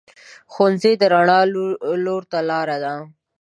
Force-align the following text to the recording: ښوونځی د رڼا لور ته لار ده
ښوونځی 0.51 0.93
د 1.01 1.03
رڼا 1.13 1.39
لور 2.05 2.21
ته 2.31 2.39
لار 2.49 2.69
ده 2.83 2.93